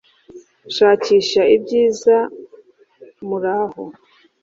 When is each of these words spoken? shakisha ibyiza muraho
shakisha 0.75 1.41
ibyiza 1.55 2.17
muraho 3.27 3.83